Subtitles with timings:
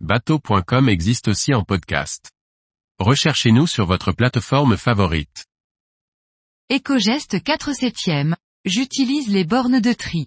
[0.00, 2.30] Bateau.com existe aussi en podcast.
[2.98, 5.46] Recherchez-nous sur votre plateforme favorite.
[6.68, 8.36] Éco-geste 4 septième.
[8.66, 10.26] J'utilise les bornes de tri.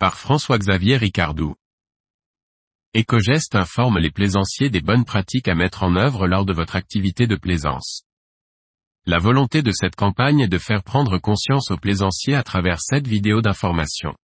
[0.00, 1.54] Par François-Xavier Ricardou.
[2.96, 7.28] Ecogest informe les plaisanciers des bonnes pratiques à mettre en œuvre lors de votre activité
[7.28, 8.02] de plaisance.
[9.06, 13.06] La volonté de cette campagne est de faire prendre conscience aux plaisanciers à travers cette
[13.06, 14.16] vidéo d'information.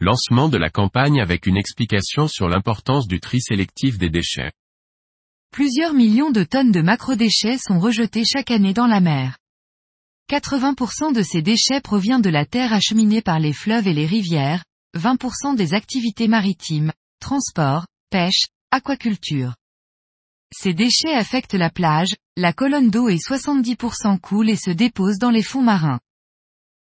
[0.00, 4.50] Lancement de la campagne avec une explication sur l'importance du tri sélectif des déchets.
[5.52, 9.38] Plusieurs millions de tonnes de macrodéchets sont rejetés chaque année dans la mer.
[10.30, 14.64] 80% de ces déchets provient de la terre acheminée par les fleuves et les rivières,
[14.96, 19.54] 20% des activités maritimes, transport, pêche, aquaculture.
[20.52, 25.30] Ces déchets affectent la plage, la colonne d'eau et 70% coulent et se déposent dans
[25.30, 26.00] les fonds marins.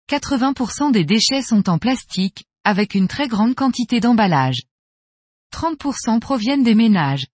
[0.09, 4.63] 80% des déchets sont en plastique, avec une très grande quantité d'emballage.
[5.53, 7.27] 30% proviennent des ménages.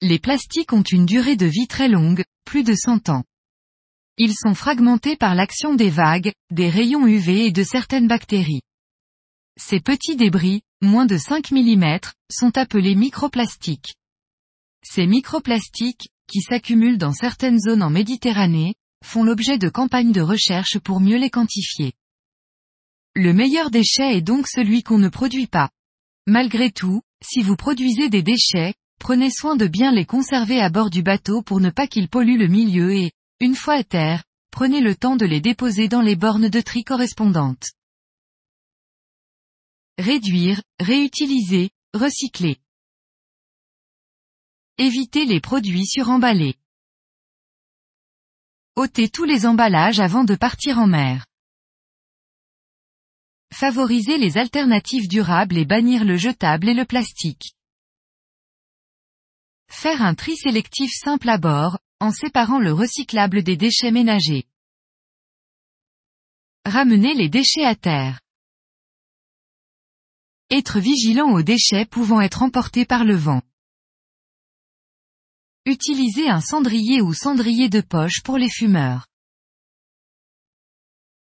[0.00, 3.22] Les plastiques ont une durée de vie très longue, plus de 100 ans.
[4.18, 8.62] Ils sont fragmentés par l'action des vagues, des rayons UV et de certaines bactéries.
[9.56, 13.94] Ces petits débris, moins de 5 mm, sont appelés microplastiques.
[14.84, 20.80] Ces microplastiques, qui s'accumulent dans certaines zones en Méditerranée, font l'objet de campagnes de recherche
[20.80, 21.92] pour mieux les quantifier.
[23.14, 25.70] Le meilleur déchet est donc celui qu'on ne produit pas.
[26.26, 30.88] Malgré tout, si vous produisez des déchets, prenez soin de bien les conserver à bord
[30.88, 34.80] du bateau pour ne pas qu'ils polluent le milieu et, une fois à terre, prenez
[34.80, 37.72] le temps de les déposer dans les bornes de tri correspondantes.
[39.98, 42.56] Réduire, réutiliser, recycler.
[44.78, 46.56] Évitez les produits suremballés.
[48.74, 51.26] ôtez tous les emballages avant de partir en mer.
[53.52, 57.54] Favoriser les alternatives durables et bannir le jetable et le plastique.
[59.68, 64.46] Faire un tri sélectif simple à bord, en séparant le recyclable des déchets ménagers.
[66.64, 68.20] Ramener les déchets à terre.
[70.50, 73.42] Être vigilant aux déchets pouvant être emportés par le vent.
[75.66, 79.11] Utiliser un cendrier ou cendrier de poche pour les fumeurs.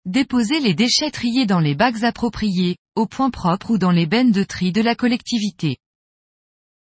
[0.09, 4.31] Déposer les déchets triés dans les bacs appropriés, au point propre ou dans les bennes
[4.31, 5.77] de tri de la collectivité.